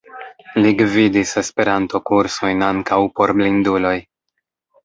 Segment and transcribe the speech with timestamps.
[0.63, 3.97] Li gvidis Esperanto-kursojn, ankaŭ por blinduloj.